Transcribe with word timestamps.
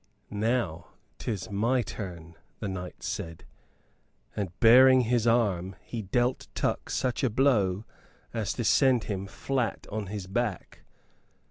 "Now, 0.31 0.87
'tis 1.19 1.51
my 1.51 1.83
turn," 1.83 2.35
the 2.59 2.67
knight 2.67 3.03
said; 3.03 3.45
and, 4.35 4.49
baring 4.59 5.01
his 5.01 5.27
arm, 5.27 5.75
he 5.79 6.01
dealt 6.01 6.47
Tuck 6.55 6.89
such 6.89 7.23
a 7.23 7.29
blow 7.29 7.85
as 8.33 8.53
to 8.53 8.63
send 8.63 9.03
him 9.03 9.27
flat 9.27 9.85
upon 9.85 10.07
his 10.07 10.25
back. 10.25 10.81